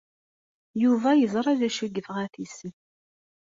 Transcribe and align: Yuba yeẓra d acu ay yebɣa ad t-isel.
Yuba 0.83 1.09
yeẓra 1.19 1.53
d 1.59 1.61
acu 1.67 1.81
ay 1.85 1.91
yebɣa 1.95 2.17
ad 2.25 2.31
t-isel. 2.33 2.73